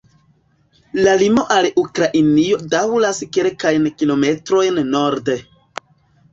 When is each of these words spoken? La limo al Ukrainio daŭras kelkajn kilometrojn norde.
La 1.07 1.11
limo 1.23 1.43
al 1.57 1.67
Ukrainio 1.81 2.59
daŭras 2.73 3.21
kelkajn 3.39 3.89
kilometrojn 4.03 4.85
norde. 4.93 5.41